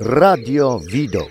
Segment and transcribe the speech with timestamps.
[0.00, 1.30] Radio Widok.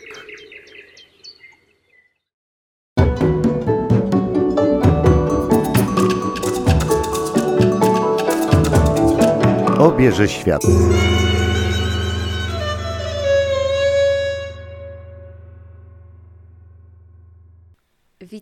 [9.79, 10.61] Obierze świat.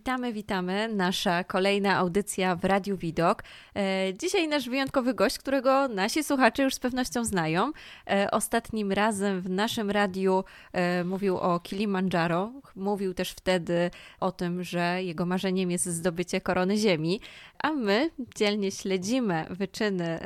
[0.04, 0.90] Witamy, witamy.
[0.94, 3.44] Nasza kolejna audycja w Radiu Widok.
[3.76, 7.72] E, dzisiaj nasz wyjątkowy gość, którego nasi słuchacze już z pewnością znają.
[8.10, 10.44] E, ostatnim razem w naszym radiu
[10.74, 12.52] e, mówił o Kilimandżaro.
[12.76, 17.22] Mówił też wtedy o tym, że jego marzeniem jest zdobycie korony ziemi,
[17.60, 20.20] a my dzielnie śledzimy wyczyny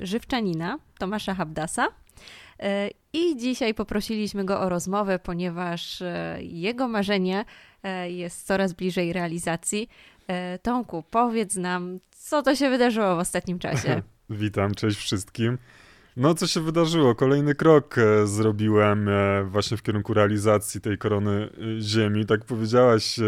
[0.00, 1.86] żywczanina Tomasza Habdasa.
[3.12, 6.02] I dzisiaj poprosiliśmy go o rozmowę, ponieważ
[6.38, 7.44] jego marzenie
[8.08, 9.88] jest coraz bliżej realizacji.
[10.28, 14.02] E, Tomku, powiedz nam, co to się wydarzyło w ostatnim czasie?
[14.30, 15.58] Witam, cześć wszystkim.
[16.16, 17.14] No, co się wydarzyło?
[17.14, 19.08] Kolejny krok e, zrobiłem
[19.44, 22.26] właśnie w kierunku realizacji tej korony Ziemi.
[22.26, 23.18] Tak powiedziałaś,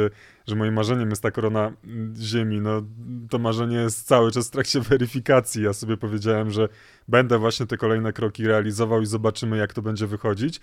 [0.46, 1.72] że moim marzeniem jest ta korona
[2.20, 2.60] Ziemi.
[2.60, 2.82] No,
[3.30, 5.62] to marzenie jest cały czas w trakcie weryfikacji.
[5.62, 6.68] Ja sobie powiedziałem, że
[7.08, 10.60] będę właśnie te kolejne kroki realizował i zobaczymy, jak to będzie wychodzić.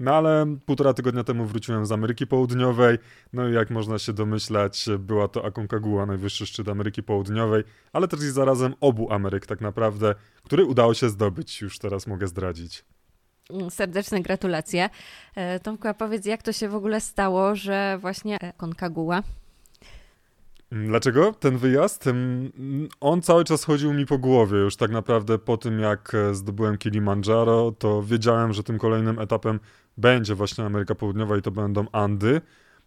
[0.00, 2.98] No ale półtora tygodnia temu wróciłem z Ameryki Południowej,
[3.32, 8.20] no i jak można się domyślać, była to Aconcagua, najwyższy szczyt Ameryki Południowej, ale też
[8.20, 12.84] i zarazem obu Ameryk tak naprawdę, który udało się zdobyć, już teraz mogę zdradzić.
[13.70, 14.90] Serdeczne gratulacje.
[15.34, 19.22] E, Tomku, a powiedz, jak to się w ogóle stało, że właśnie Aconcagua
[20.72, 22.04] Dlaczego ten wyjazd?
[23.00, 24.58] On cały czas chodził mi po głowie.
[24.58, 29.60] Już tak naprawdę po tym, jak e, zdobyłem Kilimandżaro, to wiedziałem, że tym kolejnym etapem
[29.96, 32.40] będzie właśnie Ameryka Południowa i to będą Andy.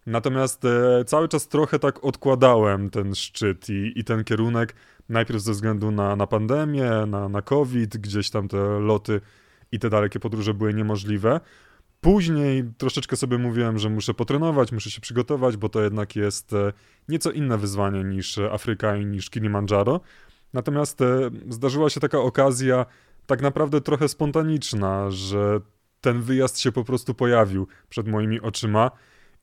[0.06, 4.74] Natomiast e, cały czas trochę tak odkładałem ten szczyt i, i ten kierunek,
[5.08, 9.20] najpierw ze względu na, na pandemię, na, na COVID, gdzieś tam te loty
[9.72, 11.40] i te dalekie podróże były niemożliwe.
[12.02, 16.72] Później troszeczkę sobie mówiłem, że muszę potrenować, muszę się przygotować, bo to jednak jest e,
[17.08, 20.00] nieco inne wyzwanie niż Afryka i niż Kilimandżaro.
[20.52, 22.86] Natomiast e, zdarzyła się taka okazja,
[23.26, 25.60] tak naprawdę trochę spontaniczna, że
[26.00, 28.90] ten wyjazd się po prostu pojawił przed moimi oczyma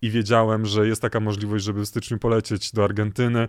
[0.02, 3.48] i wiedziałem, że jest taka możliwość, żeby w styczniu polecieć do Argentyny.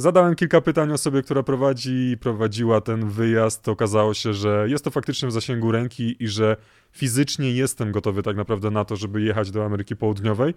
[0.00, 3.68] Zadałem kilka pytań osobie, która prowadzi prowadziła ten wyjazd.
[3.68, 6.56] Okazało się, że jest to faktycznie w zasięgu ręki i że
[6.92, 10.54] fizycznie jestem gotowy tak naprawdę na to, żeby jechać do Ameryki Południowej.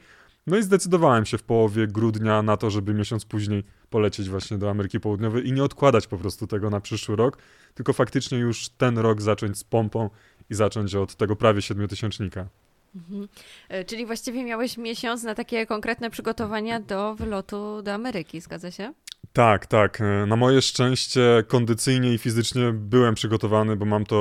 [0.47, 4.69] No i zdecydowałem się w połowie grudnia na to, żeby miesiąc później polecieć właśnie do
[4.69, 7.37] Ameryki Południowej i nie odkładać po prostu tego na przyszły rok,
[7.73, 10.09] tylko faktycznie już ten rok zacząć z pompą
[10.49, 12.47] i zacząć od tego prawie siedmiotysięcznika.
[12.95, 13.27] Mhm.
[13.69, 18.93] E, czyli właściwie miałeś miesiąc na takie konkretne przygotowania do wylotu do Ameryki, zgadza się?
[19.33, 20.01] Tak, tak.
[20.01, 24.17] E, na moje szczęście kondycyjnie i fizycznie byłem przygotowany, bo mam to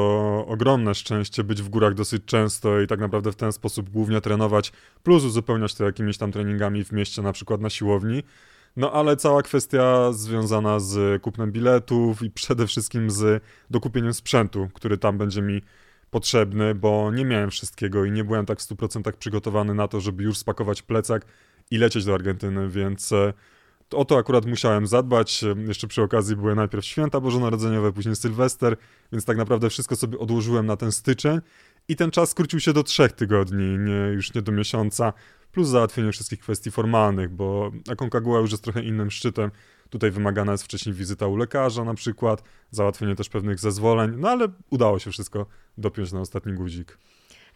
[0.48, 4.72] ogromne szczęście być w górach dosyć często i tak naprawdę w ten sposób głównie trenować,
[5.02, 8.22] plus uzupełniać to jakimiś tam treningami w mieście, na przykład na siłowni.
[8.76, 14.98] No ale cała kwestia związana z kupnem biletów i przede wszystkim z dokupieniem sprzętu, który
[14.98, 15.62] tam będzie mi
[16.10, 20.22] potrzebny, bo nie miałem wszystkiego i nie byłem tak w 100% przygotowany na to, żeby
[20.22, 21.26] już spakować plecak
[21.70, 23.32] i lecieć do Argentyny, więc e,
[23.92, 25.44] o to akurat musiałem zadbać.
[25.66, 28.76] Jeszcze przy okazji były najpierw święta bożonarodzeniowe, później Sylwester,
[29.12, 31.40] więc tak naprawdę wszystko sobie odłożyłem na ten styczeń
[31.88, 35.12] i ten czas skrócił się do trzech tygodni, nie, już nie do miesiąca,
[35.52, 39.50] plus załatwienie wszystkich kwestii formalnych, bo Aconcagua już jest trochę innym szczytem.
[39.90, 44.48] Tutaj wymagana jest wcześniej wizyta u lekarza na przykład, załatwienie też pewnych zezwoleń, no ale
[44.70, 45.46] udało się wszystko
[45.78, 46.98] dopiąć na ostatni guzik.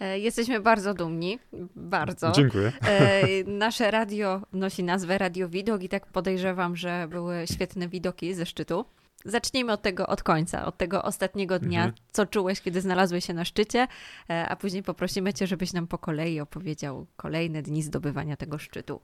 [0.01, 1.39] E, jesteśmy bardzo dumni,
[1.77, 2.33] bardzo.
[2.33, 2.73] Dziękuję.
[2.87, 8.47] E, nasze radio nosi nazwę Radio Widok i tak podejrzewam, że były świetne widoki ze
[8.47, 8.85] szczytu.
[9.25, 12.03] Zacznijmy od tego od końca, od tego ostatniego dnia, mhm.
[12.13, 13.87] co czułeś, kiedy znalazłeś się na szczycie,
[14.31, 19.01] e, a później poprosimy Cię, żebyś nam po kolei opowiedział kolejne dni zdobywania tego szczytu.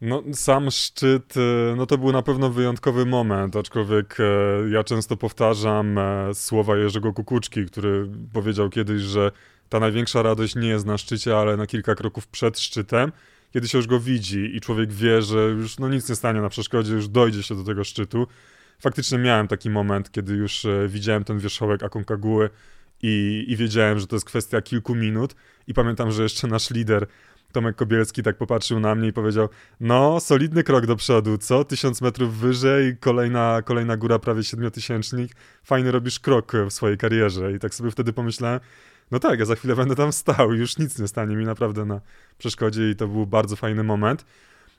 [0.00, 1.34] No, sam szczyt,
[1.76, 4.16] no to był na pewno wyjątkowy moment, aczkolwiek
[4.70, 5.98] ja często powtarzam
[6.32, 9.32] słowa Jerzego Kukuczki, który powiedział kiedyś, że
[9.70, 13.12] ta największa radość nie jest na szczycie, ale na kilka kroków przed szczytem,
[13.52, 16.48] kiedy się już go widzi i człowiek wie, że już no nic nie stanie na
[16.48, 18.26] przeszkodzie, już dojdzie się do tego szczytu.
[18.80, 22.50] Faktycznie miałem taki moment, kiedy już e, widziałem ten wierzchołek Akonkaguły
[23.02, 25.34] i, i wiedziałem, że to jest kwestia kilku minut
[25.66, 27.06] i pamiętam, że jeszcze nasz lider
[27.52, 29.48] Tomek Kobielski tak popatrzył na mnie i powiedział,
[29.80, 31.64] no solidny krok do przodu, co?
[31.64, 35.32] Tysiąc metrów wyżej, kolejna, kolejna góra prawie siedmiotysięcznik,
[35.64, 38.60] fajny robisz krok w swojej karierze i tak sobie wtedy pomyślałem,
[39.10, 42.00] no tak, ja za chwilę będę tam stał, już nic nie stanie mi naprawdę na
[42.38, 44.24] przeszkodzie i to był bardzo fajny moment.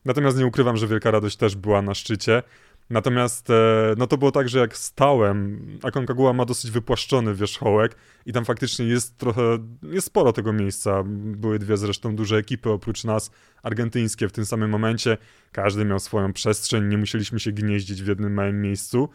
[0.05, 2.43] Natomiast nie ukrywam, że wielka radość też była na szczycie.
[2.89, 3.53] Natomiast e,
[3.97, 7.95] no to było tak, że jak stałem, Aconcagua ma dosyć wypłaszczony wierzchołek
[8.25, 9.41] i tam faktycznie jest trochę,
[9.83, 11.03] jest sporo tego miejsca.
[11.05, 13.31] Były dwie zresztą duże ekipy oprócz nas,
[13.63, 15.17] argentyńskie w tym samym momencie.
[15.51, 19.09] Każdy miał swoją przestrzeń, nie musieliśmy się gnieździć w jednym małym miejscu.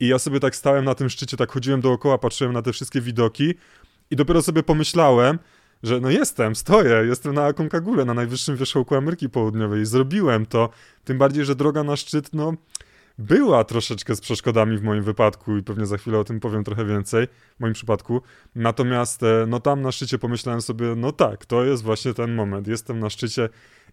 [0.00, 3.00] I ja sobie tak stałem na tym szczycie, tak chodziłem dookoła, patrzyłem na te wszystkie
[3.00, 3.54] widoki
[4.10, 5.38] i dopiero sobie pomyślałem,
[5.82, 9.86] że no jestem, stoję, jestem na Aconcagule, na najwyższym wierzchołku Ameryki Południowej.
[9.86, 10.70] Zrobiłem to,
[11.04, 12.54] tym bardziej, że droga na szczyt, no
[13.18, 16.84] była troszeczkę z przeszkodami w moim wypadku i pewnie za chwilę o tym powiem trochę
[16.84, 17.26] więcej
[17.56, 18.22] w moim przypadku.
[18.54, 22.68] Natomiast e, no tam na szczycie pomyślałem sobie, no tak, to jest właśnie ten moment.
[22.68, 23.48] Jestem na szczycie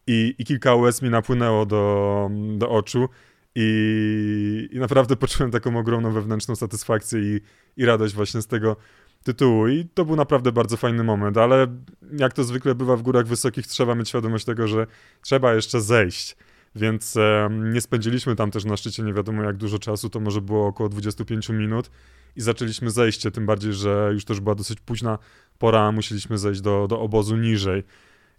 [0.07, 3.09] i, i kilka łez mi napłynęło do, do oczu
[3.56, 7.41] i, i naprawdę poczułem taką ogromną wewnętrzną satysfakcję i,
[7.77, 8.75] i radość właśnie z tego
[9.25, 11.68] tytułu i to był naprawdę bardzo fajny moment, ale
[12.18, 14.88] jak to zwykle bywa w górach wysokich, trzeba mieć świadomość tego, że
[15.22, 16.36] trzeba jeszcze zejść
[16.75, 20.42] więc e, nie spędziliśmy tam też na szczycie nie wiadomo jak dużo czasu, to może
[20.42, 21.92] było około 25 minut
[22.36, 25.18] i zaczęliśmy zejście, tym bardziej, że już też była dosyć późna
[25.60, 27.83] pora, musieliśmy zejść do, do obozu niżej.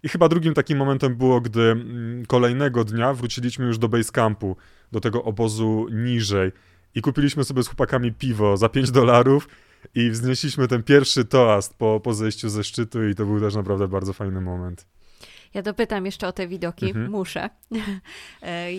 [0.03, 4.57] I chyba drugim takim momentem było, gdy mm, kolejnego dnia wróciliśmy już do base campu,
[4.91, 6.51] do tego obozu niżej
[6.95, 9.47] i kupiliśmy sobie z chłopakami piwo za 5 dolarów
[9.95, 13.87] i wznieśliśmy ten pierwszy toast po, po zejściu ze szczytu i to był też naprawdę
[13.87, 14.87] bardzo fajny moment.
[15.53, 17.11] Ja dopytam jeszcze o te widoki, mhm.
[17.11, 17.49] muszę.
[18.41, 18.69] E,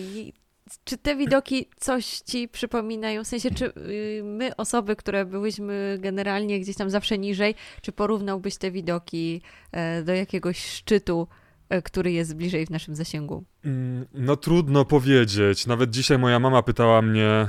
[0.83, 3.23] czy te widoki coś ci przypominają?
[3.23, 8.57] W sensie, czy y, my, osoby, które byłyśmy generalnie gdzieś tam zawsze niżej, czy porównałbyś
[8.57, 9.41] te widoki
[9.71, 11.27] e, do jakiegoś szczytu,
[11.69, 13.43] e, który jest bliżej w naszym zasięgu?
[13.65, 15.67] Mm, no trudno powiedzieć.
[15.67, 17.47] Nawet dzisiaj moja mama pytała mnie,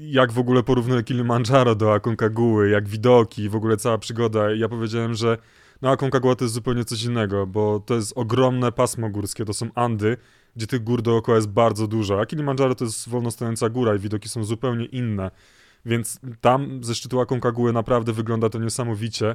[0.00, 4.50] jak w ogóle porównuję Kilimandżaro do Akonkaguły, jak widoki, w ogóle cała przygoda.
[4.54, 5.38] Ja powiedziałem, że
[5.82, 9.68] no Aconcagua to jest zupełnie coś innego, bo to jest ogromne pasmo górskie, to są
[9.74, 10.16] Andy,
[10.56, 13.98] gdzie tych gór dookoła jest bardzo dużo, a Kilimandżaro to jest wolno stojąca góra i
[13.98, 15.30] widoki są zupełnie inne.
[15.86, 19.34] Więc tam ze szczytu Akonkaguły naprawdę wygląda to niesamowicie,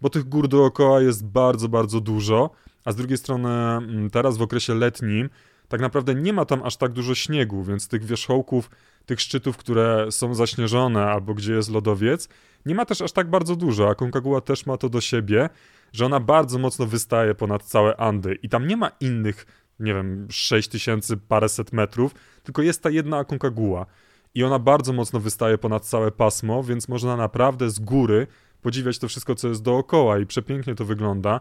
[0.00, 2.50] bo tych gór dookoła jest bardzo, bardzo dużo,
[2.84, 5.28] a z drugiej strony mm, teraz w okresie letnim
[5.68, 8.70] tak naprawdę nie ma tam aż tak dużo śniegu, więc tych wierzchołków,
[9.06, 12.28] tych szczytów, które są zaśnieżone albo gdzie jest lodowiec,
[12.66, 15.48] nie ma też aż tak bardzo dużo, a Concagua też ma to do siebie,
[15.92, 19.46] że ona bardzo mocno wystaje ponad całe Andy i tam nie ma innych,
[19.80, 23.86] nie wiem, 6000 paręset metrów, tylko jest ta jedna Aconcagua
[24.34, 28.26] i ona bardzo mocno wystaje ponad całe pasmo, więc można naprawdę z góry
[28.62, 31.40] podziwiać to wszystko, co jest dookoła i przepięknie to wygląda.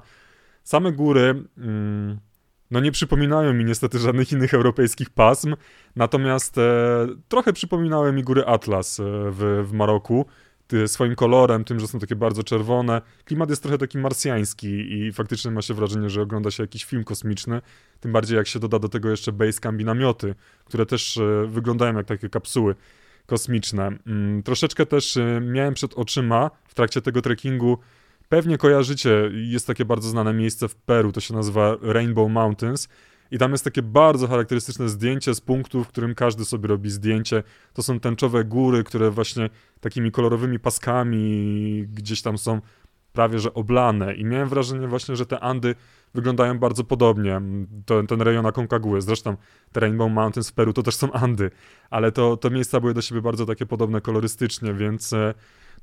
[0.63, 1.44] Same góry...
[1.57, 2.19] Mm,
[2.71, 5.56] no nie przypominają mi niestety żadnych innych europejskich pasm,
[5.95, 10.25] natomiast e, trochę przypominały mi góry Atlas e, w, w Maroku
[10.88, 13.01] swoim kolorem, tym, że są takie bardzo czerwone.
[13.25, 17.03] Klimat jest trochę taki marsjański i faktycznie ma się wrażenie, że ogląda się jakiś film
[17.03, 17.62] kosmiczny,
[18.00, 20.35] tym bardziej jak się doda do tego jeszcze basecamp i namioty,
[20.65, 22.75] które też e, wyglądają jak takie kapsuły
[23.25, 23.91] kosmiczne.
[24.07, 27.77] Mm, troszeczkę też e, miałem przed oczyma w trakcie tego trekkingu,
[28.30, 32.88] pewnie kojarzycie, jest takie bardzo znane miejsce w Peru, to się nazywa Rainbow Mountains,
[33.31, 37.44] i tam jest takie bardzo charakterystyczne zdjęcie z punktu, w którym każdy sobie robi zdjęcie.
[37.74, 39.50] To są tęczowe góry, które właśnie
[39.80, 42.62] takimi kolorowymi paskami gdzieś tam są
[43.13, 44.16] prawie że oblane.
[44.16, 45.75] I miałem wrażenie właśnie, że te Andy
[46.13, 47.42] wyglądają bardzo podobnie.
[47.86, 49.38] To, ten rejon Aconcagua, zresztą
[49.72, 51.51] te Rainbow Mountains w Peru to też są Andy,
[51.89, 55.33] ale to, to miejsca były do siebie bardzo takie podobne kolorystycznie, więc e,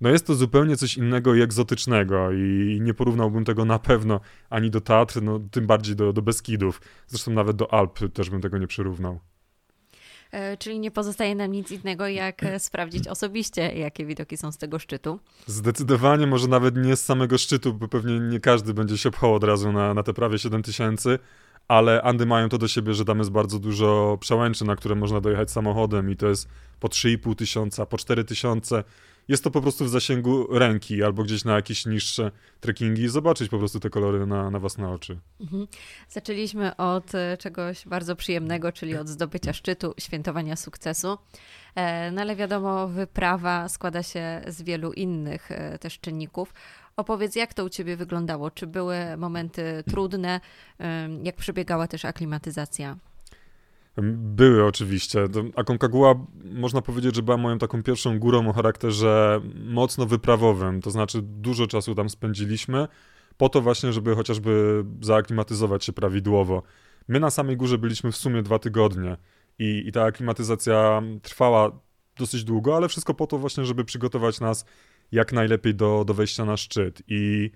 [0.01, 4.21] no jest to zupełnie coś innego i egzotycznego i nie porównałbym tego na pewno
[4.51, 6.81] ani do Tatr, no tym bardziej do, do Beskidów.
[7.07, 9.21] Zresztą nawet do Alp też bym tego nie przyrównał.
[10.33, 14.59] E, czyli nie pozostaje nam nic innego, jak e, sprawdzić osobiście, jakie widoki są z
[14.59, 15.21] tego szczytu.
[15.47, 19.45] Zdecydowanie, może nawet nie z samego szczytu, bo pewnie nie każdy będzie się pchał od
[19.45, 21.19] razu na, na te prawie 7 tysięcy,
[21.69, 25.21] ale Andy mają to do siebie, że tam jest bardzo dużo przełęczy, na które można
[25.21, 26.49] dojechać samochodem i to jest
[26.81, 28.85] po 3,5 tysiąca, po 4 tysiące
[29.29, 33.49] jest to po prostu w zasięgu ręki albo gdzieś na jakieś niższe trekkingi i zobaczyć
[33.49, 35.19] po prostu te kolory na, na własne oczy.
[35.41, 35.67] Mhm.
[36.09, 41.19] Zaczęliśmy od e, czegoś bardzo przyjemnego, czyli od zdobycia szczytu, świętowania sukcesu.
[41.75, 46.55] E, no ale wiadomo, wyprawa składa się z wielu innych e, też czynników.
[46.97, 48.51] Opowiedz, jak to u Ciebie wyglądało?
[48.51, 50.41] Czy były momenty trudne?
[51.23, 52.97] Jak przebiegała też aklimatyzacja?
[54.13, 55.25] Były oczywiście.
[55.57, 61.23] Aconcagua można powiedzieć, że była moją taką pierwszą górą o charakterze mocno wyprawowym, to znaczy
[61.23, 62.89] dużo czasu tam spędziliśmy
[63.37, 66.63] po to właśnie, żeby chociażby zaaklimatyzować się prawidłowo.
[67.09, 69.17] My na samej górze byliśmy w sumie dwa tygodnie
[69.59, 71.81] i, i ta aklimatyzacja trwała
[72.17, 74.65] dosyć długo, ale wszystko po to właśnie, żeby przygotować nas
[75.13, 77.03] jak najlepiej do, do wejścia na szczyt.
[77.09, 77.51] I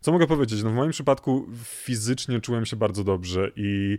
[0.00, 0.62] co mogę powiedzieć?
[0.62, 3.98] No w moim przypadku fizycznie czułem się bardzo dobrze i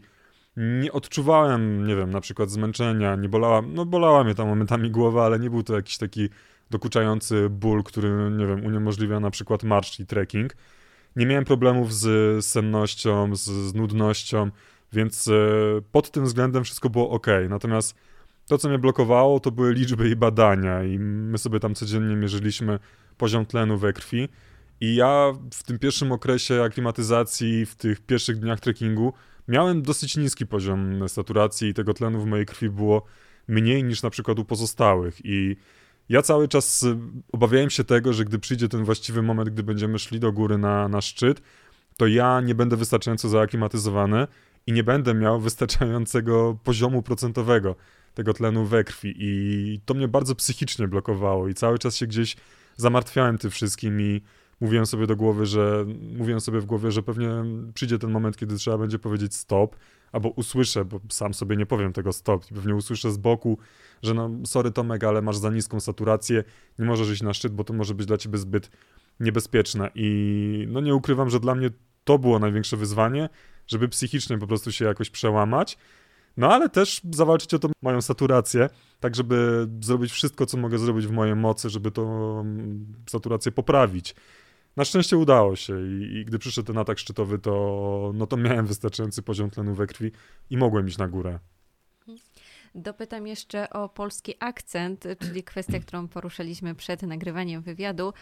[0.58, 5.26] nie odczuwałem, nie wiem, na przykład zmęczenia, nie bolała, no bolała mnie tam momentami głowa,
[5.26, 6.30] ale nie był to jakiś taki
[6.70, 10.56] dokuczający ból, który, nie wiem, uniemożliwia na przykład marsz i trekking.
[11.16, 14.52] Nie miałem problemów z sennością, z, z nudnością,
[14.94, 15.32] więc e,
[15.92, 17.28] pod tym względem wszystko było ok.
[17.50, 17.96] Natomiast
[18.48, 22.80] to, co mnie blokowało, to były liczby i badania, i my sobie tam codziennie mierzyliśmy
[23.18, 24.30] poziom tlenu we krwi.
[24.82, 29.14] I ja w tym pierwszym okresie aklimatyzacji, w tych pierwszych dniach trekkingu,
[29.48, 33.06] miałem dosyć niski poziom saturacji i tego tlenu w mojej krwi było
[33.48, 35.26] mniej niż na przykład u pozostałych.
[35.26, 35.56] I
[36.10, 36.98] ja cały czas y,
[37.32, 40.88] obawiałem się tego, że gdy przyjdzie ten właściwy moment, gdy będziemy szli do góry na,
[40.88, 41.42] na szczyt,
[41.98, 44.28] to ja nie będę wystarczająco zaaklimatyzowany
[44.68, 47.76] i nie będę miał wystarczającego poziomu procentowego
[48.14, 49.14] tego tlenu we krwi.
[49.18, 52.36] I to mnie bardzo psychicznie blokowało i cały czas się gdzieś
[52.76, 54.22] zamartwiałem tym wszystkim i
[54.62, 55.86] mówiłem sobie do głowy, że
[56.18, 57.30] mówiłem sobie w głowie, że pewnie
[57.74, 59.76] przyjdzie ten moment, kiedy trzeba będzie powiedzieć stop,
[60.12, 63.58] albo usłyszę, bo sam sobie nie powiem tego stop, pewnie usłyszę z boku,
[64.04, 66.44] że no sorry Tomek, ale masz za niską saturację,
[66.80, 68.72] nie możesz iść na szczyt, bo to może być dla ciebie zbyt
[69.20, 71.70] niebezpieczne i no nie ukrywam, że dla mnie
[72.04, 73.30] to było największe wyzwanie,
[73.68, 75.78] żeby psychicznie po prostu się jakoś przełamać,
[76.38, 81.08] no ale też zawalczyć o tą moją saturację, tak żeby zrobić wszystko, co mogę zrobić
[81.08, 82.46] w mojej mocy, żeby tą
[83.10, 84.16] saturację poprawić.
[84.78, 88.66] Na szczęście udało się i, i, gdy przyszedł ten atak szczytowy, to, no to miałem
[88.66, 90.12] wystarczający poziom tlenu we krwi
[90.50, 91.40] i mogłem iść na górę.
[92.76, 98.14] Dopytam jeszcze o polski akcent, czyli kwestię, którą poruszyliśmy przed nagrywaniem wywiadu.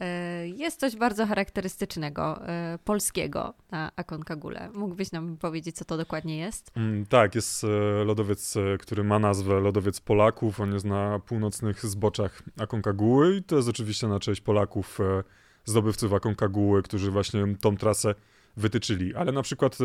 [0.00, 4.70] E, jest coś bardzo charakterystycznego e, polskiego na Aconcagule.
[4.74, 6.70] Mógłbyś nam powiedzieć, co to dokładnie jest?
[6.76, 7.68] Mm, tak, jest e,
[8.04, 10.60] lodowiec, który ma nazwę Lodowiec Polaków.
[10.60, 14.98] On jest na północnych zboczach Akonkaguły i to jest oczywiście na cześć Polaków
[15.64, 18.14] zdobywców Akonkaguły, którzy właśnie tą trasę
[18.56, 19.14] wytyczyli.
[19.14, 19.78] Ale na przykład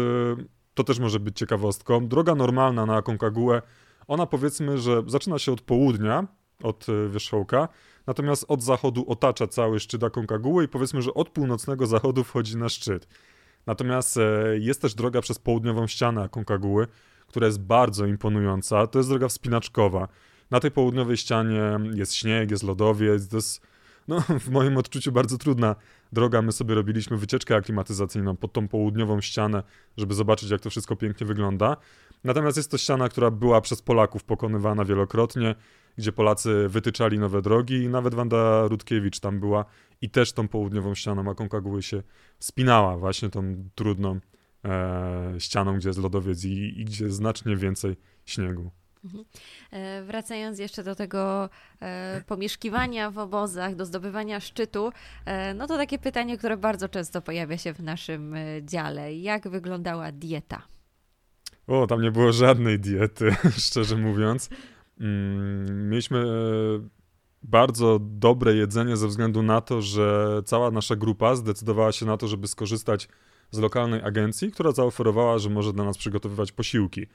[0.73, 2.07] to też może być ciekawostką.
[2.07, 3.61] Droga normalna na Akonkagułę,
[4.07, 6.27] ona powiedzmy, że zaczyna się od południa,
[6.63, 7.67] od e, wierzchołka,
[8.07, 12.69] natomiast od zachodu otacza cały szczyt Akonkaguły i powiedzmy, że od północnego zachodu wchodzi na
[12.69, 13.07] szczyt.
[13.65, 14.21] Natomiast e,
[14.59, 16.87] jest też droga przez południową ścianę Akonkaguły,
[17.27, 18.87] która jest bardzo imponująca.
[18.87, 20.07] To jest droga wspinaczkowa.
[20.51, 23.61] Na tej południowej ścianie jest śnieg, jest lodowiec, to jest
[24.09, 25.75] no, w moim odczuciu bardzo trudna
[26.11, 26.41] droga.
[26.41, 29.63] My sobie robiliśmy wycieczkę aklimatyzacyjną pod tą południową ścianę,
[29.97, 31.77] żeby zobaczyć, jak to wszystko pięknie wygląda.
[32.23, 35.55] Natomiast jest to ściana, która była przez Polaków pokonywana wielokrotnie,
[35.97, 39.65] gdzie Polacy wytyczali nowe drogi i nawet Wanda Rutkiewicz tam była
[40.01, 42.03] i też tą południową ścianą Aconcagua się
[42.39, 44.19] wspinała, właśnie tą trudną
[44.65, 48.71] e, ścianą, gdzie jest lodowiec i, i gdzie znacznie więcej śniegu.
[49.03, 49.25] Mhm.
[49.71, 51.49] E, wracając jeszcze do tego
[51.81, 54.91] e, pomieszkiwania w obozach, do zdobywania szczytu,
[55.25, 59.13] e, no to takie pytanie, które bardzo często pojawia się w naszym dziale.
[59.13, 60.61] Jak wyglądała dieta?
[61.67, 63.35] O, tam nie było żadnej diety,
[63.67, 64.49] szczerze mówiąc.
[64.99, 66.25] Mm, mieliśmy
[67.43, 72.27] bardzo dobre jedzenie ze względu na to, że cała nasza grupa zdecydowała się na to,
[72.27, 73.07] żeby skorzystać
[73.51, 77.07] z lokalnej agencji, która zaoferowała, że może dla nas przygotowywać posiłki.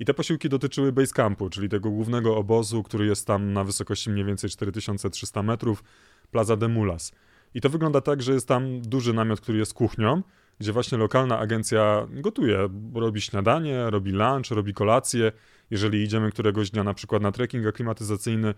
[0.00, 4.24] I te posiłki dotyczyły Basecampu, czyli tego głównego obozu, który jest tam na wysokości mniej
[4.24, 5.84] więcej 4300 metrów,
[6.30, 7.12] Plaza de Mulas.
[7.54, 10.22] I to wygląda tak, że jest tam duży namiot, który jest kuchnią,
[10.58, 15.32] gdzie właśnie lokalna agencja gotuje, robi śniadanie, robi lunch, robi kolację.
[15.70, 18.54] Jeżeli idziemy któregoś dnia na przykład na trekking aklimatyzacyjny,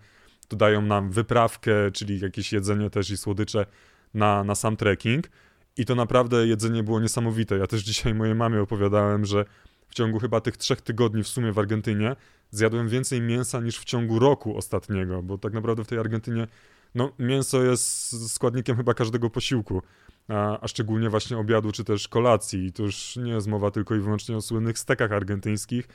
[0.47, 3.65] to dają nam wyprawkę, czyli jakieś jedzenie też i słodycze
[4.13, 5.29] na, na sam trekking.
[5.77, 7.57] I to naprawdę jedzenie było niesamowite.
[7.57, 9.45] Ja też dzisiaj mojej mamie opowiadałem, że
[9.93, 12.15] w ciągu chyba tych trzech tygodni w sumie w Argentynie
[12.51, 16.47] zjadłem więcej mięsa niż w ciągu roku ostatniego, bo tak naprawdę w tej Argentynie
[16.95, 19.81] no, mięso jest składnikiem chyba każdego posiłku,
[20.27, 22.65] a, a szczególnie właśnie obiadu czy też kolacji.
[22.65, 25.87] I to już nie jest mowa tylko i wyłącznie o słynnych stekach argentyńskich,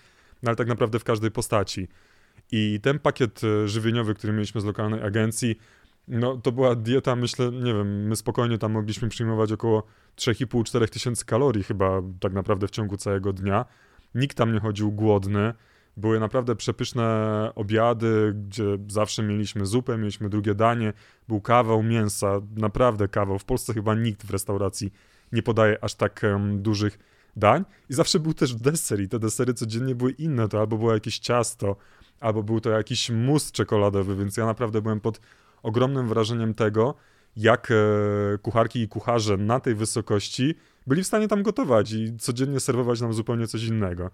[0.43, 1.89] no ale tak naprawdę w każdej postaci.
[2.53, 5.57] I ten pakiet e, żywieniowy, który mieliśmy z lokalnej agencji,
[6.09, 9.83] no to była dieta, myślę, nie wiem, my spokojnie tam mogliśmy przyjmować około
[10.17, 13.65] 3,5-4 tysięcy kalorii chyba tak naprawdę w ciągu całego dnia.
[14.15, 15.55] Nikt tam nie chodził głodny.
[15.97, 20.93] Były naprawdę przepyszne obiady, gdzie zawsze mieliśmy zupę, mieliśmy drugie danie,
[21.29, 23.39] był kawał mięsa, naprawdę kawał.
[23.39, 24.93] W Polsce chyba nikt w restauracji
[25.33, 26.99] nie podaje aż tak um, dużych
[27.37, 27.65] dań.
[27.91, 30.49] I zawsze był też deser i te desery codziennie były inne.
[30.49, 31.77] To albo było jakieś ciasto,
[32.21, 35.21] albo był to jakiś mus czekoladowy, więc ja naprawdę byłem pod
[35.63, 36.95] ogromnym wrażeniem tego,
[37.37, 40.55] jak e, kucharki i kucharze na tej wysokości
[40.87, 44.11] byli w stanie tam gotować i codziennie serwować nam zupełnie coś innego.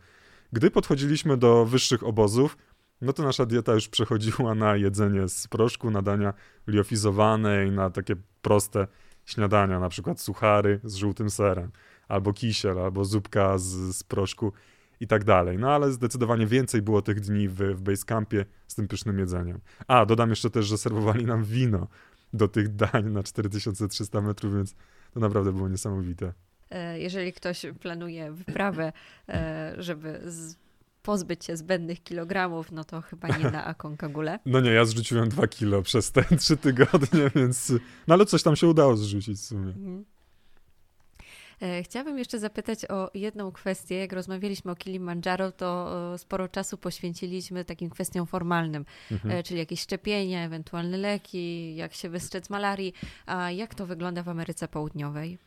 [0.53, 2.57] Gdy podchodziliśmy do wyższych obozów,
[3.01, 6.35] no to nasza dieta już przechodziła na jedzenie z proszku, na dania
[6.67, 8.87] liofizowane i na takie proste
[9.25, 11.71] śniadania, na przykład suchary z żółtym serem,
[12.09, 14.53] albo kisiel, albo zupka z, z proszku
[15.01, 15.59] i tak dalej.
[15.59, 19.61] No ale zdecydowanie więcej było tych dni w, w Basecampie z tym pysznym jedzeniem.
[19.89, 21.89] A, dodam jeszcze też, że serwowali nam wino
[22.35, 24.75] do tych dań na 4300 metrów, więc
[25.15, 26.33] to naprawdę było niesamowite.
[26.71, 28.93] E, jeżeli ktoś planuje wyprawę,
[29.29, 30.21] e, żeby
[31.03, 34.39] pozbyć się zbędnych kilogramów, no to chyba nie na Aconcagule.
[34.47, 37.73] No nie, ja zrzuciłem dwa kilo przez te trzy tygodnie, więc...
[38.07, 39.69] No ale coś tam się udało zrzucić w sumie.
[39.69, 40.05] Mhm.
[41.65, 43.97] E, chciałabym jeszcze zapytać o jedną kwestię.
[43.97, 49.43] Jak rozmawialiśmy o Kilimandżaro, to sporo czasu poświęciliśmy takim kwestiom formalnym, mhm.
[49.43, 52.95] czyli jakieś szczepienia, ewentualne leki, jak się wystrzec malarii.
[53.27, 55.39] A jak to wygląda w Ameryce Południowej?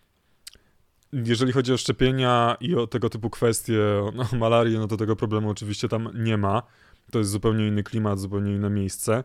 [1.13, 3.79] jeżeli chodzi o szczepienia i o tego typu kwestie,
[4.15, 6.63] no, malarię, no to tego problemu oczywiście tam nie ma.
[7.11, 9.23] To jest zupełnie inny klimat, zupełnie inne miejsce.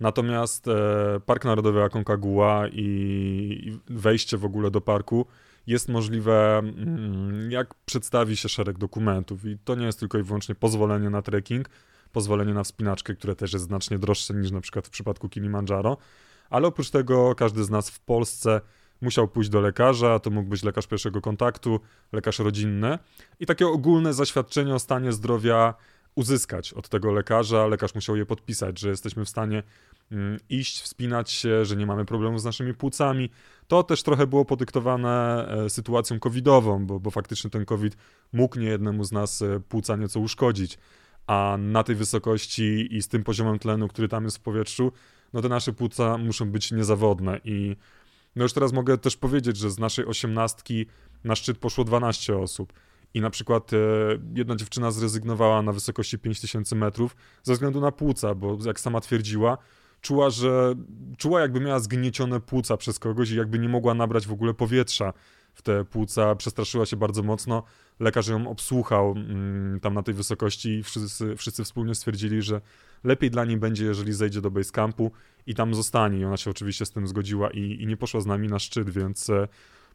[0.00, 5.26] Natomiast e, Park Narodowy Aconcagua i wejście w ogóle do parku
[5.66, 9.44] jest możliwe, mm, jak przedstawi się szereg dokumentów.
[9.44, 11.68] I to nie jest tylko i wyłącznie pozwolenie na trekking,
[12.12, 15.96] pozwolenie na wspinaczkę, które też jest znacznie droższe niż na przykład w przypadku Kilimandżaro.
[16.50, 18.60] Ale oprócz tego każdy z nas w Polsce
[19.00, 21.80] musiał pójść do lekarza, to mógł być lekarz pierwszego kontaktu,
[22.12, 22.98] lekarz rodzinny
[23.40, 25.74] i takie ogólne zaświadczenie o stanie zdrowia
[26.14, 27.66] uzyskać od tego lekarza.
[27.66, 29.62] Lekarz musiał je podpisać, że jesteśmy w stanie
[30.48, 33.30] iść, wspinać się, że nie mamy problemu z naszymi płucami.
[33.68, 37.96] To też trochę było podyktowane e, sytuacją covidową, bo, bo faktycznie ten covid
[38.32, 40.78] mógł niejednemu z nas e, płuca nieco uszkodzić.
[41.26, 44.92] A na tej wysokości i z tym poziomem tlenu, który tam jest w powietrzu,
[45.32, 47.76] no te nasze płuca muszą być niezawodne i
[48.36, 50.86] no już teraz mogę też powiedzieć, że z naszej osiemnastki
[51.24, 52.72] na szczyt poszło 12 osób.
[53.14, 53.76] I na przykład e,
[54.34, 59.58] jedna dziewczyna zrezygnowała na wysokości 5000 metrów ze względu na płuca, bo jak sama twierdziła,
[60.04, 60.74] czuła, że
[61.18, 65.12] czuła jakby miała zgniecione płuca przez kogoś i jakby nie mogła nabrać w ogóle powietrza
[65.54, 67.62] w te płuca, przestraszyła się bardzo mocno.
[68.00, 72.60] Lekarz ją obsłuchał mm, tam na tej wysokości i wszyscy, wszyscy wspólnie stwierdzili, że
[73.04, 75.12] lepiej dla niej będzie, jeżeli zejdzie do campu
[75.46, 76.18] i tam zostanie.
[76.18, 78.90] I ona się oczywiście z tym zgodziła i, i nie poszła z nami na szczyt,
[78.90, 79.48] więc e,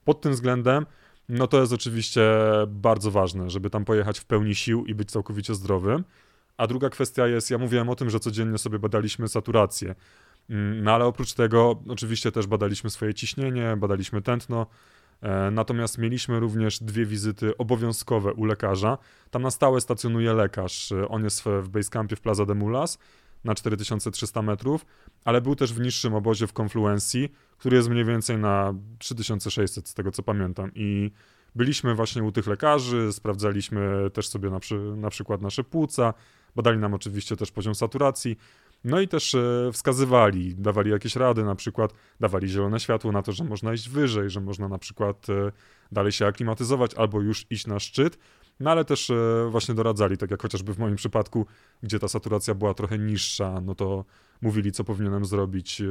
[0.05, 0.85] pod tym względem
[1.29, 2.21] no to jest oczywiście
[2.67, 6.03] bardzo ważne, żeby tam pojechać w pełni sił i być całkowicie zdrowym.
[6.59, 9.95] A druga kwestia jest, ja mówiłem o tym, że codziennie sobie badaliśmy saturację.
[10.49, 14.67] Mm, no ale oprócz tego oczywiście też badaliśmy swoje ciśnienie, badaliśmy tętno,
[15.21, 18.97] e, Natomiast mieliśmy również dwie wizyty obowiązkowe u lekarza.
[19.31, 20.93] Tam na stałe stacjonuje lekarz.
[21.09, 22.99] On jest w Basecampie w Plaza de Mulas
[23.43, 24.85] na 4300 metrów,
[25.25, 29.93] ale był też w niższym obozie w Konfluencji, który jest mniej więcej na 3600 z
[29.93, 31.11] tego co pamiętam i
[31.55, 36.13] byliśmy właśnie u tych lekarzy, sprawdzaliśmy też sobie na, przy, na przykład nasze płuca,
[36.59, 38.37] badali nam oczywiście też poziom saturacji,
[38.83, 43.31] no i też e, wskazywali, dawali jakieś rady, na przykład dawali zielone światło na to,
[43.31, 45.51] że można iść wyżej, że można na przykład e,
[45.91, 48.17] dalej się aklimatyzować albo już iść na szczyt,
[48.59, 51.45] no ale też e, właśnie doradzali, tak jak chociażby w moim przypadku,
[51.83, 54.05] gdzie ta saturacja była trochę niższa, no to
[54.41, 55.81] mówili, co powinienem zrobić,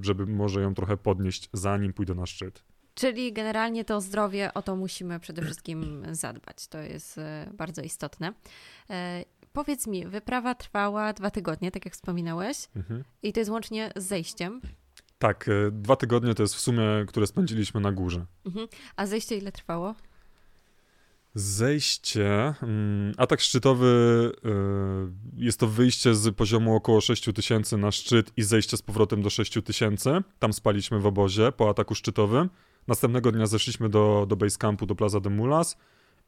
[0.00, 2.62] żeby może ją trochę podnieść, zanim pójdę na szczyt.
[2.94, 6.68] Czyli generalnie to zdrowie, o to musimy przede wszystkim zadbać.
[6.68, 7.20] To jest
[7.52, 8.32] bardzo istotne.
[9.56, 13.04] Powiedz mi, wyprawa trwała dwa tygodnie, tak jak wspominałeś, mhm.
[13.22, 14.60] i to jest łącznie z zejściem.
[15.18, 18.26] Tak, e, dwa tygodnie to jest w sumie, które spędziliśmy na górze.
[18.46, 18.68] Mhm.
[18.96, 19.94] A zejście ile trwało?
[21.34, 23.86] Zejście, mm, atak szczytowy
[24.44, 24.50] e,
[25.36, 30.22] jest to wyjście z poziomu około 6000 na szczyt i zejście z powrotem do 6000.
[30.38, 32.50] Tam spaliśmy w obozie po ataku szczytowym.
[32.86, 35.76] Następnego dnia zeszliśmy do, do base campu, do Plaza de Mulas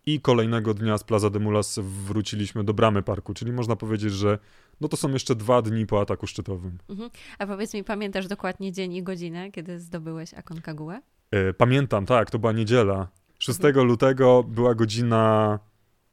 [0.06, 4.38] i kolejnego dnia z Plaza de Mulas wróciliśmy do bramy parku, czyli można powiedzieć, że
[4.80, 6.78] no to są jeszcze dwa dni po ataku szczytowym.
[6.88, 7.10] Mhm.
[7.38, 11.00] A powiedz mi, pamiętasz dokładnie dzień i godzinę, kiedy zdobyłeś Akonkaguę?
[11.30, 13.08] E, pamiętam, tak, to była niedziela.
[13.38, 13.86] 6 mhm.
[13.86, 15.58] lutego była godzina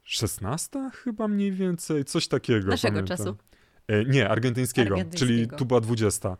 [0.04, 2.68] 16 chyba mniej więcej, coś takiego.
[2.68, 3.18] Naszego pamiętam.
[3.18, 3.36] czasu?
[3.88, 6.38] E, nie, argentyńskiego, argentyńskiego, czyli tu była 20.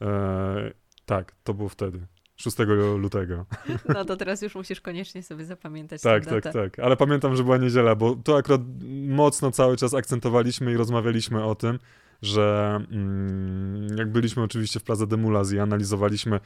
[0.00, 0.72] E,
[1.06, 2.06] tak, to było wtedy.
[2.38, 2.56] 6
[2.98, 3.46] lutego.
[3.94, 6.02] No to teraz już musisz koniecznie sobie zapamiętać.
[6.02, 6.78] tak, tak, tak.
[6.78, 8.60] Ale pamiętam, że była niedziela, bo to akurat
[9.08, 11.78] mocno cały czas akcentowaliśmy i rozmawialiśmy o tym,
[12.22, 16.40] że mm, jak byliśmy oczywiście w Plaza de Mulas i analizowaliśmy,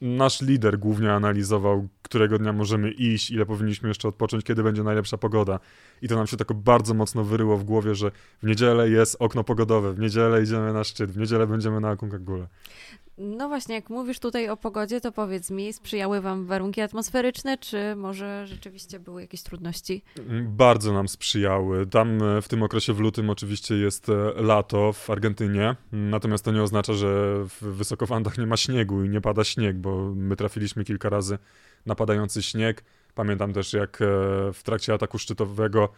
[0.00, 5.18] nasz lider głównie analizował, którego dnia możemy iść, ile powinniśmy jeszcze odpocząć, kiedy będzie najlepsza
[5.18, 5.60] pogoda.
[6.02, 8.10] I to nam się tak bardzo mocno wyryło w głowie, że
[8.42, 12.46] w niedzielę jest okno pogodowe, w niedzielę idziemy na szczyt, w niedzielę będziemy na Aconcagule.
[13.18, 17.96] No właśnie, jak mówisz tutaj o pogodzie, to powiedz mi, sprzyjały Wam warunki atmosferyczne, czy
[17.96, 20.02] może rzeczywiście były jakieś trudności?
[20.42, 21.86] Bardzo nam sprzyjały.
[21.86, 26.52] Tam e, w tym okresie w lutym oczywiście jest e, lato w Argentynie, natomiast to
[26.52, 27.08] nie oznacza, że
[27.44, 31.38] w wysokowandach nie ma śniegu i nie pada śnieg, bo my trafiliśmy kilka razy
[31.86, 32.84] na padający śnieg.
[33.14, 34.06] Pamiętam też, jak e,
[34.52, 35.88] w trakcie ataku szczytowego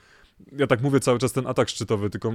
[0.59, 2.33] ja tak mówię cały czas ten atak szczytowy, tylko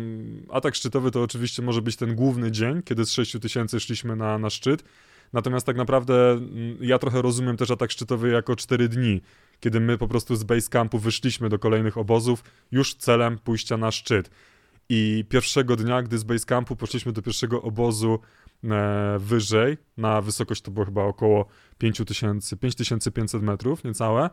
[0.49, 4.37] atak szczytowy to oczywiście może być ten główny dzień, kiedy z 6 tysięcy szliśmy na,
[4.37, 4.83] na szczyt,
[5.33, 6.39] natomiast tak naprawdę
[6.81, 9.21] ja trochę rozumiem też atak szczytowy jako 4 dni,
[9.59, 13.91] kiedy my po prostu z base campu wyszliśmy do kolejnych obozów już celem pójścia na
[13.91, 14.29] szczyt.
[14.89, 18.19] I pierwszego dnia, gdy z base campu poszliśmy do pierwszego obozu
[18.63, 21.45] e, wyżej, na wysokość to było chyba około
[21.77, 24.29] 5000, 5500 metrów, niecałe,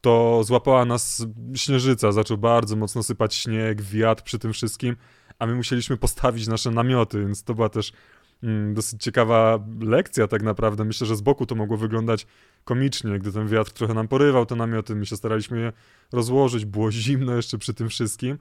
[0.00, 4.96] to złapała nas śnieżyca, zaczął bardzo mocno sypać śnieg, wiatr przy tym wszystkim,
[5.38, 7.92] a my musieliśmy postawić nasze namioty, więc to była też
[8.42, 10.84] mm, dosyć ciekawa lekcja tak naprawdę.
[10.84, 12.26] Myślę, że z boku to mogło wyglądać
[12.64, 15.72] komicznie, gdy ten wiatr trochę nam porywał te namioty, my się staraliśmy je
[16.12, 18.38] rozłożyć, było zimno jeszcze przy tym wszystkim.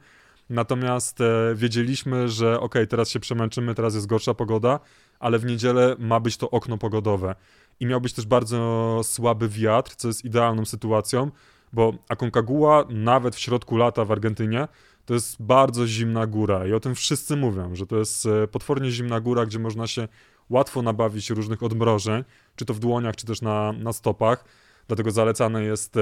[0.50, 4.80] Natomiast e, wiedzieliśmy, że ok, teraz się przemęczymy, teraz jest gorsza pogoda,
[5.20, 7.36] ale w niedzielę ma być to okno pogodowe.
[7.80, 11.32] I miał być też bardzo słaby wiatr, co jest idealną sytuacją,
[11.74, 14.68] bo Aconcagua nawet w środku lata w Argentynie
[15.06, 18.92] to jest bardzo zimna góra i o tym wszyscy mówią, że to jest e, potwornie
[18.92, 20.08] zimna góra, gdzie można się
[20.50, 22.24] łatwo nabawić różnych odmrożeń,
[22.56, 24.46] czy to w dłoniach, czy też na, na stopach.
[24.88, 26.02] Dlatego zalecane jest e,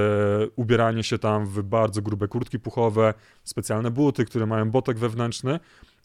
[0.56, 3.14] ubieranie się tam w bardzo grube kurtki puchowe,
[3.44, 5.60] specjalne buty, które mają botek wewnętrzny.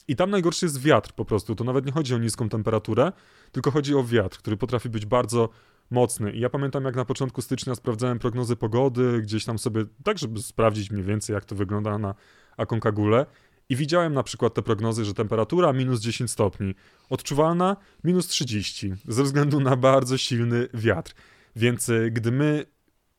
[0.08, 1.54] I tam najgorszy jest wiatr po prostu.
[1.54, 3.12] To nawet nie chodzi o niską temperaturę,
[3.52, 5.48] tylko chodzi o wiatr, który potrafi być bardzo
[5.90, 6.32] mocny.
[6.32, 10.42] I ja pamiętam, jak na początku stycznia sprawdzałem prognozy pogody, gdzieś tam sobie, tak żeby
[10.42, 12.14] sprawdzić mniej więcej, jak to wygląda na
[12.56, 13.26] Aconcagule.
[13.68, 16.74] I widziałem na przykład te prognozy, że temperatura minus 10 stopni,
[17.10, 21.14] odczuwalna minus 30, ze względu na bardzo silny wiatr.
[21.56, 22.66] Więc y, gdy my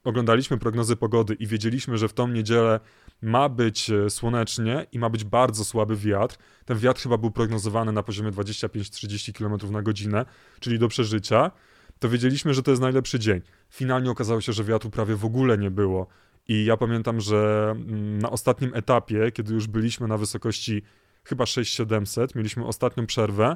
[0.03, 2.79] oglądaliśmy prognozy pogody i wiedzieliśmy, że w tą niedzielę
[3.23, 7.91] ma być y, słonecznie i ma być bardzo słaby wiatr, ten wiatr chyba był prognozowany
[7.91, 10.25] na poziomie 25-30 km na godzinę,
[10.59, 11.51] czyli do przeżycia,
[11.99, 13.41] to wiedzieliśmy, że to jest najlepszy dzień.
[13.69, 16.07] Finalnie okazało się, że wiatru prawie w ogóle nie było.
[16.47, 20.81] I ja pamiętam, że mm, na ostatnim etapie, kiedy już byliśmy na wysokości
[21.23, 23.55] chyba 6700, mieliśmy ostatnią przerwę,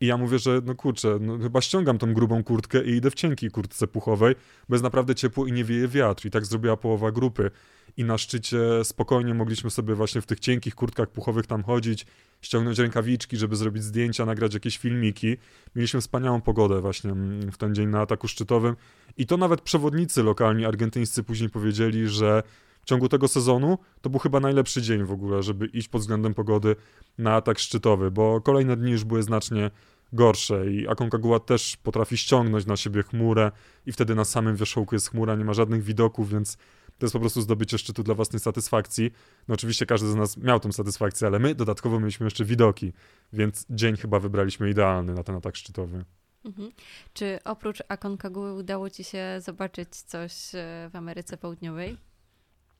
[0.00, 3.14] i ja mówię, że no kurczę, no chyba ściągam tą grubą kurtkę i idę w
[3.14, 4.34] cienkiej kurtce puchowej,
[4.68, 6.26] bo jest naprawdę ciepło i nie wieje wiatr.
[6.26, 7.50] I tak zrobiła połowa grupy.
[7.96, 12.06] I na szczycie spokojnie mogliśmy sobie właśnie w tych cienkich kurtkach puchowych tam chodzić,
[12.42, 15.36] ściągnąć rękawiczki, żeby zrobić zdjęcia, nagrać jakieś filmiki.
[15.76, 18.76] Mieliśmy wspaniałą pogodę właśnie mm, w ten dzień na ataku szczytowym.
[19.16, 22.42] I to nawet przewodnicy lokalni argentyńscy później powiedzieli, że
[22.86, 26.34] w ciągu tego sezonu to był chyba najlepszy dzień w ogóle, żeby iść pod względem
[26.34, 26.76] pogody
[27.18, 29.70] na atak szczytowy, bo kolejne dni już były znacznie
[30.12, 33.52] gorsze i Aconcagua też potrafi ściągnąć na siebie chmurę
[33.86, 36.56] i wtedy na samym wierzchołku jest chmura, nie ma żadnych widoków, więc
[36.98, 39.10] to jest po prostu zdobycie szczytu dla własnej satysfakcji.
[39.48, 42.92] No oczywiście każdy z nas miał tą satysfakcję, ale my dodatkowo mieliśmy jeszcze widoki,
[43.32, 46.04] więc dzień chyba wybraliśmy idealny na ten atak szczytowy.
[46.44, 46.70] Mhm.
[47.14, 51.96] Czy oprócz Aconcagua udało Ci się zobaczyć coś e, w Ameryce Południowej?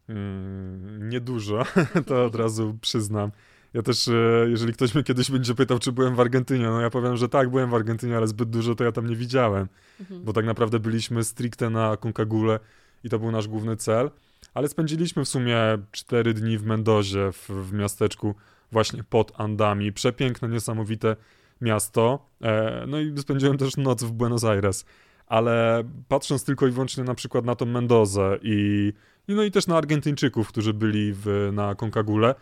[0.08, 1.64] Mm, niedużo,
[2.06, 3.30] to od razu przyznam.
[3.74, 6.90] Ja też, e, jeżeli ktoś mnie kiedyś będzie pytał, czy byłem w Argentynie, no ja
[6.90, 9.68] powiem, że tak, byłem w Argentynie, ale zbyt dużo to ja tam nie widziałem,
[10.00, 10.24] mhm.
[10.24, 12.60] bo tak naprawdę byliśmy stricte na Concagule
[13.04, 14.10] i to był nasz główny cel,
[14.54, 15.58] ale spędziliśmy w sumie
[15.92, 18.34] cztery dni w Mendozie, w, w miasteczku
[18.72, 19.92] właśnie pod Andami.
[19.92, 21.16] Przepiękne, niesamowite
[21.60, 22.28] miasto.
[22.42, 24.84] E, no i spędziłem też noc w Buenos Aires,
[25.26, 28.92] ale patrząc tylko i wyłącznie na przykład na tą Mendozę i
[29.34, 32.34] no i też na Argentyńczyków, którzy byli w, na Concagule,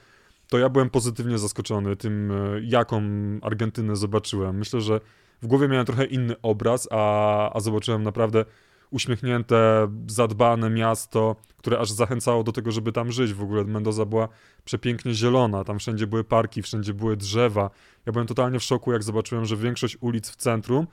[0.49, 3.03] to ja byłem pozytywnie zaskoczony tym, e, jaką
[3.43, 4.59] Argentynę zobaczyłem.
[4.59, 5.01] Myślę, że
[5.43, 8.45] w głowie miałem trochę inny obraz, a, a zobaczyłem naprawdę
[8.91, 13.35] uśmiechnięte, zadbane miasto, które aż zachęcało do tego, żeby tam żyć.
[13.35, 14.29] W ogóle Mendoza była
[14.65, 17.71] przepięknie zielona, tam wszędzie były parki, wszędzie były drzewa.
[18.07, 20.87] Ja byłem totalnie w szoku, jak zobaczyłem, że większość ulic w centrum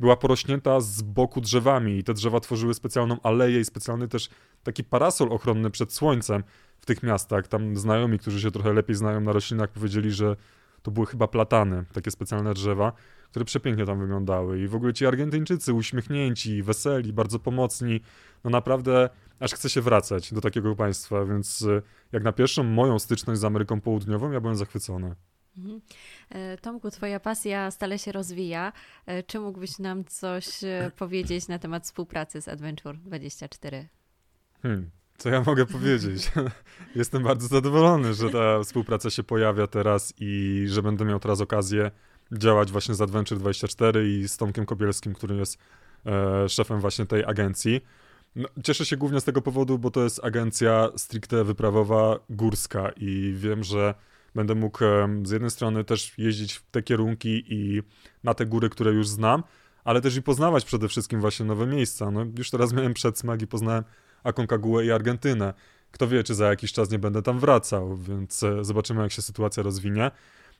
[0.00, 4.28] była porośnięta z boku drzewami i te drzewa tworzyły specjalną aleję i specjalny też
[4.66, 6.44] taki parasol ochronny przed słońcem
[6.78, 7.48] w tych miastach.
[7.48, 10.36] Tam znajomi, którzy się trochę lepiej znają na roślinach, powiedzieli, że
[10.82, 12.92] to były chyba platany, takie specjalne drzewa,
[13.30, 14.60] które przepięknie tam wyglądały.
[14.60, 18.00] I w ogóle ci Argentyńczycy uśmiechnięci, weseli, bardzo pomocni,
[18.44, 22.98] no naprawdę aż chce się wracać do takiego państwa, więc y, jak na pierwszą moją
[22.98, 25.14] styczność z Ameryką Południową, ja byłem zachwycony.
[25.56, 25.80] Mhm.
[26.30, 28.72] E, Tomku, Twoja pasja stale się rozwija.
[29.06, 33.88] E, czy mógłbyś nam coś e, powiedzieć na temat współpracy z Adventure 24?
[34.66, 36.32] Hmm, co ja mogę powiedzieć?
[36.94, 41.90] Jestem bardzo zadowolony, że ta współpraca się pojawia teraz i że będę miał teraz okazję
[42.32, 45.58] działać właśnie z Adventure 24 i z Tomkiem Kobielskim, który jest
[46.06, 47.80] e, szefem właśnie tej agencji.
[48.36, 53.34] No, cieszę się głównie z tego powodu, bo to jest agencja stricte wyprawowa górska i
[53.36, 53.94] wiem, że
[54.34, 54.78] będę mógł
[55.24, 57.82] z jednej strony też jeździć w te kierunki i
[58.24, 59.42] na te góry, które już znam,
[59.84, 62.10] ale też i poznawać przede wszystkim właśnie nowe miejsca.
[62.10, 63.84] No, już teraz miałem przedsmak i poznałem
[64.26, 65.54] Aconcagua i Argentynę,
[65.90, 69.22] kto wie, czy za jakiś czas nie będę tam wracał, więc e, zobaczymy, jak się
[69.22, 70.10] sytuacja rozwinie.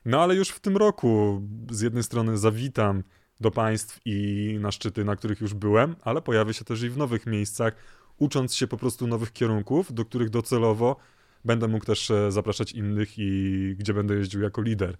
[0.04, 3.02] No ale już w tym roku z jednej strony zawitam
[3.40, 6.96] do państw i na szczyty, na których już byłem, ale pojawię się też i w
[6.96, 7.74] nowych miejscach,
[8.18, 10.96] ucząc się po prostu nowych kierunków, do których docelowo
[11.44, 14.96] będę mógł też e, zapraszać innych i gdzie będę jeździł jako lider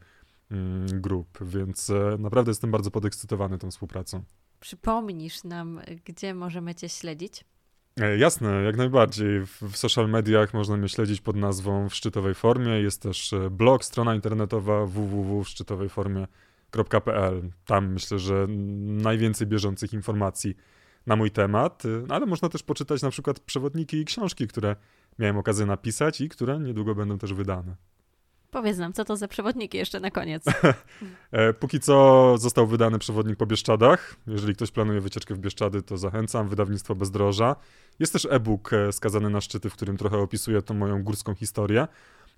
[0.51, 4.23] mm, grup, więc e, naprawdę jestem bardzo podekscytowany tą współpracą.
[4.61, 7.45] Przypomnisz nam, gdzie możemy Cię śledzić?
[8.01, 9.47] E, jasne, jak najbardziej.
[9.47, 12.81] W, social mediach można mnie śledzić pod nazwą w szczytowej formie.
[12.81, 17.51] Jest też blog, strona internetowa www.szczytowejformie.pl.
[17.65, 18.47] Tam myślę, że
[18.87, 20.57] najwięcej bieżących informacji
[21.07, 24.77] na mój temat, ale można też poczytać na przykład przewodniki i książki, które
[25.19, 27.77] miałem okazję napisać i które niedługo będą też wydane.
[28.51, 30.45] Powiedz nam, co to za przewodniki jeszcze na koniec.
[31.33, 34.17] E, póki co został wydany przewodnik po Bieszczadach.
[34.27, 36.49] Jeżeli ktoś planuje wycieczkę w Bieszczady, to zachęcam.
[36.49, 37.57] Wydawnictwo Bezdroża.
[37.99, 41.89] Jest też e-book e, skazany na szczyty, w którym trochę opisuję tą moją górską historię.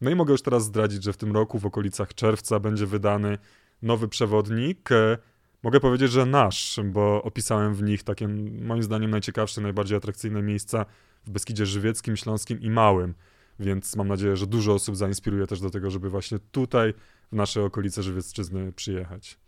[0.01, 3.39] No i mogę już teraz zdradzić, że w tym roku, w okolicach czerwca, będzie wydany
[3.83, 4.93] nowy przewodnik.
[4.93, 5.19] E,
[5.63, 8.29] mogę powiedzieć, że nasz, bo opisałem w nich takie,
[8.63, 10.87] moim zdaniem, najciekawsze, najbardziej atrakcyjne miejsca
[11.27, 13.15] w Beskidzie Żywieckim, Śląskim i Małym.
[13.59, 16.95] Więc mam nadzieję, że dużo osób zainspiruje też do tego, żeby właśnie tutaj,
[17.33, 19.39] w nasze okolice Żywiecczyzny przyjechać.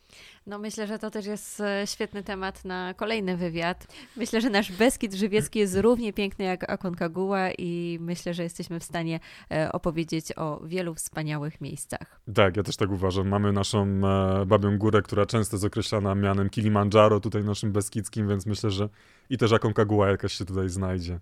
[0.47, 3.87] No myślę, że to też jest e, świetny temat na kolejny wywiad.
[4.17, 8.85] Myślę, że nasz Beskid Żywiecki jest równie piękny jak Aconcagua i myślę, że jesteśmy w
[8.85, 9.21] stanie
[9.51, 12.21] e, opowiedzieć o wielu wspaniałych miejscach.
[12.35, 13.29] Tak, ja też tak uważam.
[13.29, 18.47] Mamy naszą e, Babią Górę, która często jest określana mianem Kilimandżaro tutaj naszym Beskidzkim, więc
[18.47, 18.89] myślę, że
[19.31, 21.21] i też Aconcagua jakaś się tutaj znajdzie.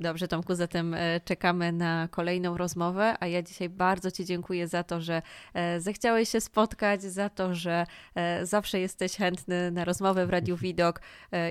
[0.00, 4.82] Dobrze, Tomku, zatem e, czekamy na kolejną rozmowę, a ja dzisiaj bardzo Ci dziękuję za
[4.82, 5.22] to, że
[5.54, 10.56] e, zechciałeś się spotkać, za to, że e, zawsze jesteś chętny na rozmowę w Radiu
[10.64, 11.00] Widok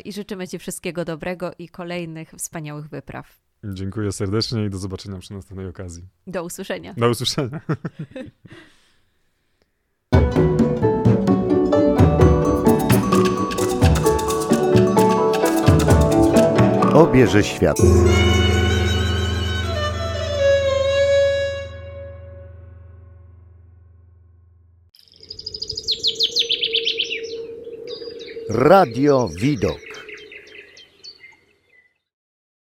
[0.05, 3.39] i życzymy Ci wszystkiego dobrego i kolejnych wspaniałych wypraw.
[3.63, 6.07] Dziękuję serdecznie i do zobaczenia przy następnej okazji.
[6.27, 6.93] Do usłyszenia.
[6.97, 7.61] Do usłyszenia.
[16.93, 17.77] Obierze świat.
[28.49, 29.92] Radio Widok.